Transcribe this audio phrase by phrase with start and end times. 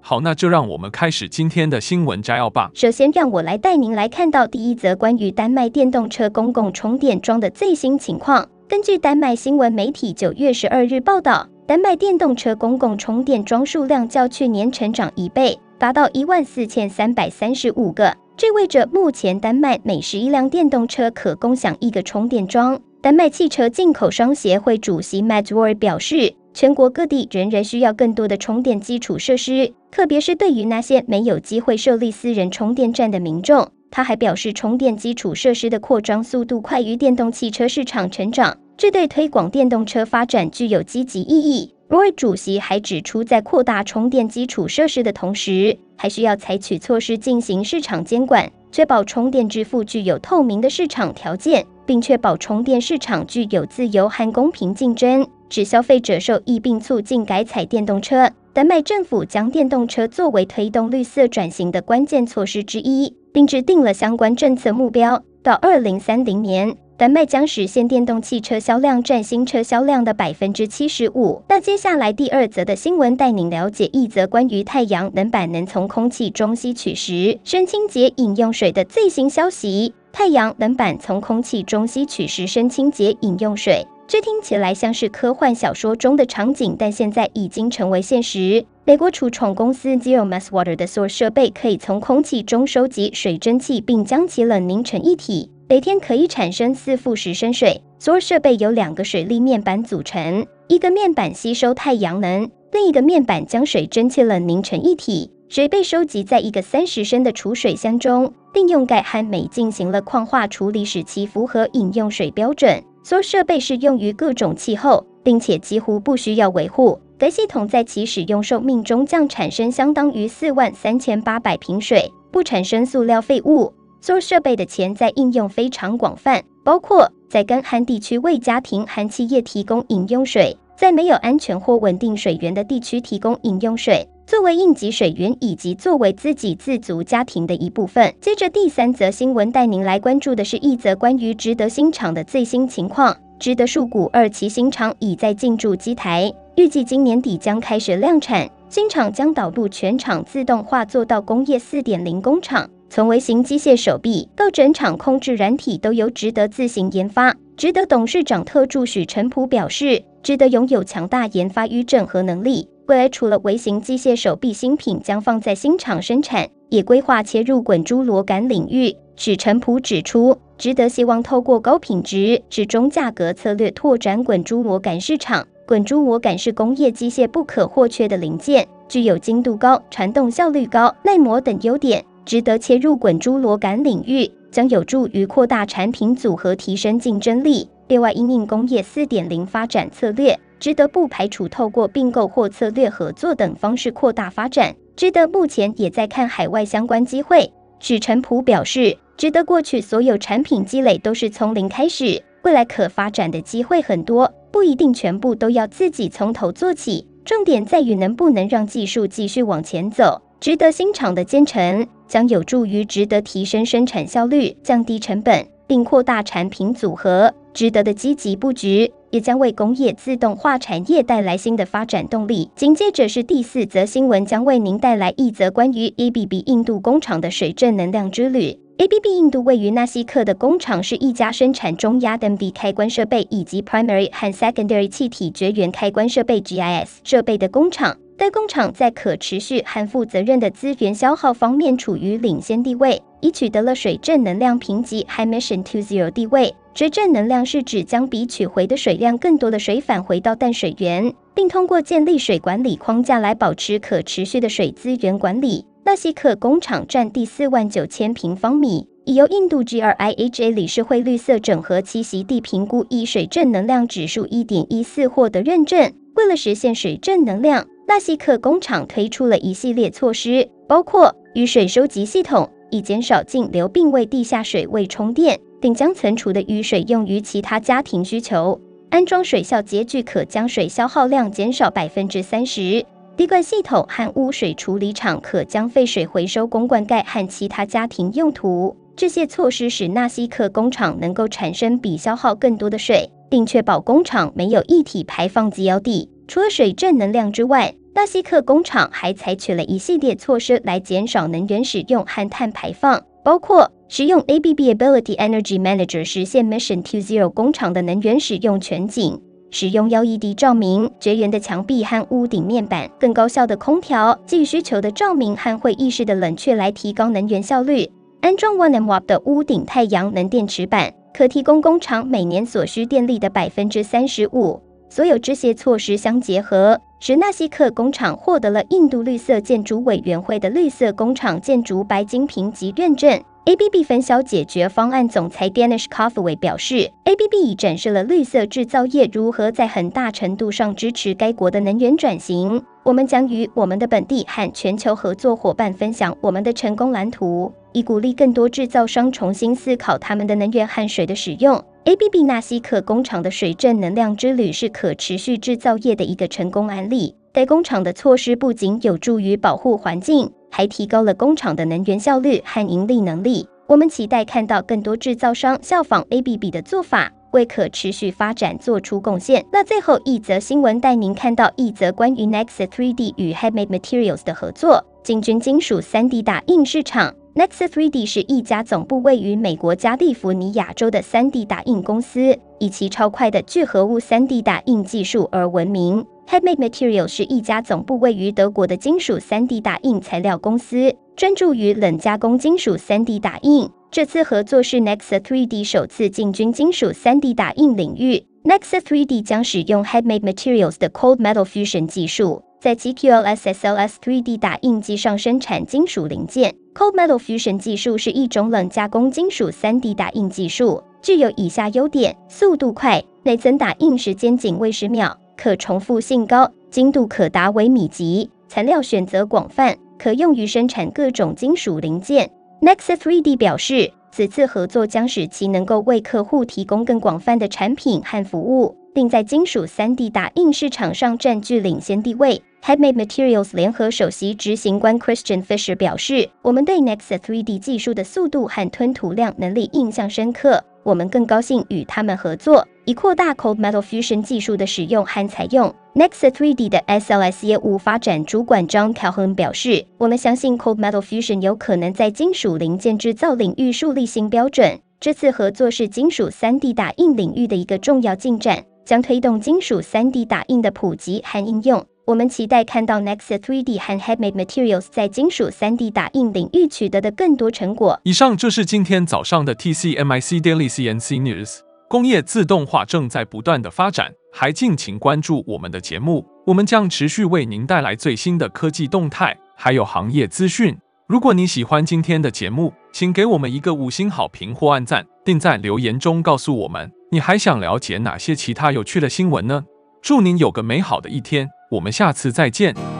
[0.00, 2.70] 好，那就让我们开始今天的新闻摘要吧。
[2.74, 8.48] 首先，让我来带您来看到第一则关于丹麦电动车公共充电桩的最新情况。
[8.66, 22.80] 根据丹麦新闻媒体九月十二日报道，丹麦电动车公共充电桩数量较去年成长一倍，达到一万四千三百三十五个，这意味着目前丹麦每十一辆电动车可共享一个充电桩。
[23.02, 26.34] 丹麦汽车进口商协会主席 Mads Ward 表示。
[26.52, 33.68] 全国各地仍然需要更多的充电基础设施，特别是对于那些没有机会设立私人充电站的民众。
[33.90, 41.74] 他还表示，充电基础设施的扩张速度快于电动汽车市场成长，这对推广电动车发展具有积极意义。
[41.88, 55.26] 罗尔主席还指出，在扩大充电基础设施的同时，还需要采取措施进行市场监管，确保充电支付具有透明的市场条件，并确保充电市场具有自由和公平竞争。
[55.50, 58.30] 使消费者受益，并促进改采电动车。
[58.52, 65.22] 丹麦政府将电动车作为推动绿色转型的关键措施之一，并制定了相关政策目标。
[65.42, 71.42] 到二零三零年，丹麦将实现电动汽车销量占新车销量的百分之七十五。
[71.48, 79.94] 那接下来第二则的新闻，带您了解一则关于太阳能板能从空气中吸取时生清洁饮用水的最新消息。
[80.12, 83.86] 太阳能板从空气中吸取时生清洁饮用水。
[84.10, 88.66] 这听起来像是科幻小说中的场景，但现在已经成为现实。
[88.84, 97.82] 美国除虫公司 Zero Mass Water 的所有设备可以从空气中收集水蒸气，并将其冷凝成一体，每天可以产生四富时升水。
[98.00, 105.30] 所有设备由两个水力面板组成，一个面板吸收太阳能，另一个面板将水蒸气冷凝成一体。
[105.48, 112.82] 水被收集在一个三十升的储水箱中，并用钙和镁进行了矿化处理，使其符合饮用水标准。
[113.02, 117.00] 所设备适用于各种气候，并且几乎不需要维护。
[117.18, 123.72] 该系统在其使用寿命中将产生相当于四万三千八百瓶水，不产生塑料废物。
[124.00, 134.08] 所设备的潜在应用非常广泛，包括在干旱地区为家庭和企业提供饮用水，在没有安全或稳定水源的地区提供饮用水。
[134.30, 138.14] 作为应急水源，以及作为自给自足家庭的一部分。
[138.20, 143.16] 接着第三则新闻带您来关注的是一则关于直德新厂的最新情况。
[143.40, 148.48] 直德树谷二期新厂已在进驻机台，预计今年底将开始量产。
[148.68, 157.34] 新厂将导入全厂自动化，做到工业四点零工厂，从微型机械手臂到整场控制软体都由直德自行研发。
[157.56, 162.68] 直德董事长特助许成普表示，值得拥有强大研发与整合能力。
[162.90, 168.92] 未来除了微型机械手臂新品将放在新厂生产，也规划切入滚珠螺杆领域。
[169.14, 175.46] 许成普指出，值得希望透过高品质、适中价格策略拓展滚珠螺杆市场。
[175.68, 182.04] 滚珠螺杆是工业机械不可或缺的零件，具有精度高、传动效率高、耐磨等优点。
[182.24, 187.68] 值得切入滚珠螺杆领域，将有助于扩大产品组合，提升竞争力。
[187.86, 190.36] 另外，因应工业四点零发展策略。
[190.60, 194.76] 值得不排除透过并购或策略合作等方式扩大发展。
[194.94, 197.50] 值得目前也在看海外相关机会。
[197.78, 207.06] 许成普表示，值得过去所有产品积累都是从零开始，未来可发展的机会很多，不一定全部都要自己从头做起。
[207.24, 210.20] 重点在于能不能让技术继续往前走。
[210.40, 217.32] 值得新厂的建成将有助于值得提升生产效率、降低成本，并扩大产品组合。
[217.52, 218.92] 值得的积极布局。
[219.10, 222.50] 也将为工业自动化产业带来新的发展动力。
[222.54, 228.58] 紧接着是第四则新闻，将为您带来一则关于 ABB 印度工厂的水正能量之旅。
[228.78, 237.96] ABB 印度位于纳西克的工厂是一家生产中压灯笔开关设备以及 Primary 和 Secondary 气体绝缘开关设备 GIS 设备的工厂。
[238.16, 246.54] 该工厂在可持续和负责任的资源消耗方面处于领先地位，已取得了水正能量评级 High Mission to Zero 地位。
[246.72, 255.64] 水正能量是指将比取回的水量更多的水返回到淡水源，并通过建立水管理框架来保持可持续的水资源管理。
[255.84, 265.92] 纳西克工厂占地四万九千平方米，已由印度 GRIHA 理事会绿色整合栖息地评估以水正能量指数一点一四获得认证。
[266.14, 278.60] 为了实现水正能量，纳西克工厂推出了一系列措施，包括雨水收集系统，以减少径流并为地下水位充电，并将存储的雨水用于其他家庭需求。
[278.90, 282.84] 安装水效洁具可将水消耗量减少百分之三十。
[283.16, 288.76] 滴灌系统和污水处理厂可将废水回收供灌溉和其他家庭用途。
[288.96, 296.08] 这些措施使纳西克工厂能够产生比消耗更多的水，并确保工厂没有液体排放及标的。
[296.30, 309.20] 除了水正能量之外，纳西克工厂还采取了一系列措施来减少能源使用和碳排放，包括使用 ABB Ability Energy Manager 实现 Mission to Zero 工厂的能源使用全景。
[309.50, 317.90] 使用 LED 照明、绝缘的墙壁和屋顶面板、更高效的空调、基于需求的照明和会议室的冷却来提高能源效率。
[318.20, 324.62] 安装 1MW 的屋顶太阳能电池板，可提供工厂每年所需电力的百分之三十五。
[324.90, 333.22] 所有这些措施相结合，使纳西克工厂获得了印度绿色建筑委员会的绿色工厂建筑白金评级认证。
[333.44, 342.62] ABB 分销解决方案总裁 Danish Coffaway 表示，ABB 已展示了绿色制造业如何在很大程度上支持该国的能源转型。
[342.82, 351.62] 我们将与我们的本地和全球合作伙伴分享我们的成功蓝图，以鼓励更多制造商重新思考他们的能源和水的使用。
[351.82, 357.14] ABB 纳西克工厂的水正能量之旅是可持续制造业的一个成功案例。
[357.32, 363.48] 该工厂的措施不仅有助于保护环境，还提高了工厂的能源效率和盈利能力。
[363.66, 369.46] 我们期待看到更多制造商效仿 ABB 的做法，为可持续发展做出贡献。
[369.50, 377.14] 那最后一则新闻带您看到一则关于 Nexa 3D 与 Headmade Materials 的合作，进军金属 3D 打印市场。
[377.40, 386.04] Nexa 3D 是一家总部位于美国加利福尼亚州的 3D 打印公司，以其超快的聚合物 3D 打印技术而闻名。
[386.28, 393.66] Headmade Material 是一家总部位于德国的金属 3D 打印材料公司，专注于冷加工金属 3D 打印。
[393.90, 398.22] 这次合作是 Nexa 3D 首次进军金属 3D 打印领域。
[398.44, 406.54] Nexa 3D 将使用 Headmade Materials 的 Cold Metal Fusion 技术，在 GQLS SLS 3D 打印机上生产金属零件。
[406.74, 415.16] Cold Metal Fusion 技术是一种冷加工金属 3D 打印技术，具有以下优点：速度快，内层打印时间仅为十秒。
[415.38, 422.30] 可重复性高，精度可达微米级，材料选择广泛，可用于生产各种金属零件。
[422.60, 432.42] Nexa 3D 表示，此次合作将使其能够为客户提供更广泛的产品和服务，并在金属 3D 打印市场上占据领先地位。
[432.62, 445.74] Headmade Materials 联合首席执行官 Christian Fisher 表示：“我们对 Nexa 3D 技术的速度和吞吐量能力印象深刻。”我们更高兴与他们合作，以扩大 Cold Metal Fusion 技术的使用和采用。
[445.94, 454.78] Nexa 3D 的 SLS 业务发展主管 John Calhoun 表示：“我们相信 Cold Metal Fusion 有可能在金属零件制造领域树立新标准。
[455.00, 468.00] 这次合作是金属 3D 打印领域的一个重要进展，将推动金属 3D 打印的普及和应用。”我们期待看到 Nexa 3D 和 Headmade Materials 在金属 3D 打印领域取得的更多成果。
[468.02, 471.58] 以上就是今天早上的 TCMIC Daily CNC News。
[471.88, 480.76] 工业自动化正在不断的发展，还敬请关注我们的节目，我们将持续为您带来最新的科技动态，还有行业资讯。
[481.06, 489.62] 如果你喜欢今天的节目，请给我们一个五星好评或按赞，并在留言中告诉我们你还想了解哪些其他有趣的新闻呢？
[490.02, 491.48] 祝您有个美好的一天。
[491.70, 492.99] 我们下次再见。